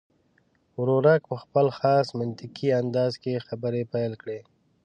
ورورک 0.79 1.21
په 1.31 1.35
خپل 1.43 1.65
خاص 1.77 2.07
منطقي 2.19 2.69
انداز 2.81 3.13
کې 3.23 3.43
خبرې 3.47 3.83
پیل 3.93 4.13
کړې. 4.21 4.39